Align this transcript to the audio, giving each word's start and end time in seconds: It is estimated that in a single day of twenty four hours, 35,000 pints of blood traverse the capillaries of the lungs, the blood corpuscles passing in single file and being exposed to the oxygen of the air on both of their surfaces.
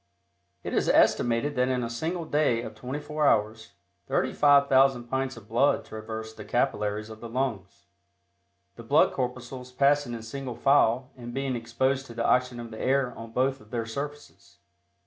It 0.63 0.73
is 0.73 0.89
estimated 0.89 1.55
that 1.55 1.67
in 1.69 1.83
a 1.83 1.87
single 1.91 2.25
day 2.25 2.63
of 2.63 2.73
twenty 2.73 2.99
four 2.99 3.27
hours, 3.27 3.73
35,000 4.07 5.03
pints 5.03 5.37
of 5.37 5.47
blood 5.47 5.85
traverse 5.85 6.33
the 6.33 6.43
capillaries 6.43 7.11
of 7.11 7.19
the 7.19 7.29
lungs, 7.29 7.85
the 8.77 8.83
blood 8.83 9.13
corpuscles 9.13 9.71
passing 9.71 10.15
in 10.15 10.23
single 10.23 10.55
file 10.55 11.11
and 11.15 11.35
being 11.35 11.55
exposed 11.55 12.07
to 12.07 12.15
the 12.15 12.25
oxygen 12.25 12.59
of 12.59 12.71
the 12.71 12.81
air 12.81 13.13
on 13.15 13.31
both 13.31 13.61
of 13.61 13.69
their 13.69 13.85
surfaces. 13.85 14.57